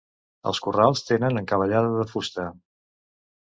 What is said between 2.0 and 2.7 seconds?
fusta.